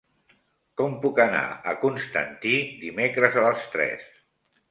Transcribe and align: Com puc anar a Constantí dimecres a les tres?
Com 0.79 0.93
puc 1.03 1.19
anar 1.25 1.41
a 1.73 1.75
Constantí 1.83 2.55
dimecres 2.85 3.39
a 3.43 3.43
les 3.49 3.67
tres? 3.77 4.09